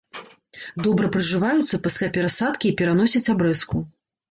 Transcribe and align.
Добра 0.87 1.09
прыжываюцца 1.15 1.81
пасля 1.89 2.11
перасадкі 2.17 2.65
і 2.73 2.75
пераносяць 2.83 3.25
абрэзку. 3.37 3.87